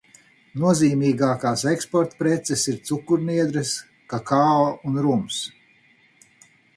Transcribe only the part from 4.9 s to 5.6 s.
un rums.